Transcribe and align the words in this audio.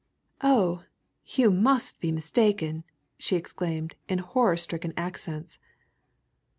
"Oh, 0.41 0.83
you 1.27 1.51
must 1.51 1.99
be 1.99 2.11
mistaken!" 2.11 2.83
she 3.19 3.35
exclaimed 3.35 3.93
in 4.09 4.17
horror 4.17 4.57
stricken 4.57 4.95
accents. 4.97 5.59